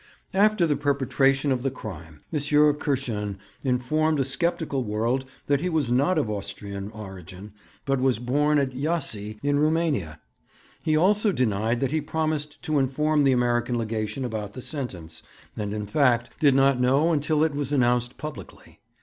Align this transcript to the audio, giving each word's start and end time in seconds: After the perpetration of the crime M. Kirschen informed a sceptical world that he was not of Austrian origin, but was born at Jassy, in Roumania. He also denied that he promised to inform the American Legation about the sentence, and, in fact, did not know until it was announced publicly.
After 0.33 0.65
the 0.65 0.75
perpetration 0.75 1.51
of 1.51 1.61
the 1.61 1.69
crime 1.69 2.21
M. 2.33 2.39
Kirschen 2.73 3.37
informed 3.63 4.19
a 4.19 4.25
sceptical 4.25 4.83
world 4.83 5.25
that 5.45 5.61
he 5.61 5.69
was 5.69 5.91
not 5.91 6.17
of 6.17 6.27
Austrian 6.27 6.89
origin, 6.89 7.53
but 7.85 7.99
was 8.01 8.17
born 8.17 8.57
at 8.57 8.71
Jassy, 8.75 9.37
in 9.43 9.59
Roumania. 9.59 10.19
He 10.81 10.97
also 10.97 11.31
denied 11.31 11.81
that 11.81 11.91
he 11.91 12.01
promised 12.01 12.63
to 12.63 12.79
inform 12.79 13.25
the 13.25 13.31
American 13.31 13.77
Legation 13.77 14.25
about 14.25 14.53
the 14.53 14.61
sentence, 14.63 15.21
and, 15.55 15.71
in 15.71 15.85
fact, 15.85 16.31
did 16.39 16.55
not 16.55 16.79
know 16.81 17.11
until 17.13 17.43
it 17.43 17.53
was 17.53 17.71
announced 17.71 18.17
publicly. 18.17 18.79